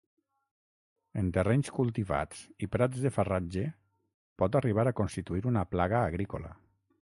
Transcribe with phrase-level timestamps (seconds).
[1.21, 3.67] En terrenys cultivats i prats de farratge
[4.43, 6.53] pot arribar a constituir una plaga agrícola.